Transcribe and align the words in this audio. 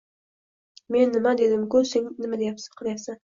Men 0.95 1.11
nima 1.17 1.35
dedim-ku 1.43 1.83
sen 1.91 2.09
nima 2.25 2.39
qilyapsan! 2.39 3.19